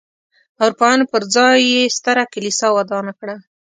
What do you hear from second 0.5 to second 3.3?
اروپایانو پر ځای یې ستره کلیسا ودانه